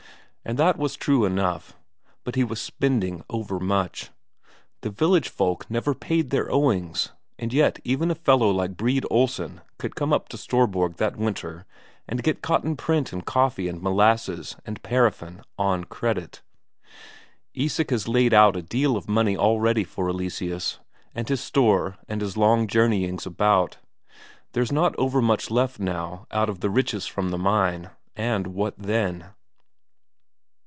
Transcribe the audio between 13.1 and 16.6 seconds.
and coffee and molasses and paraffin on credit.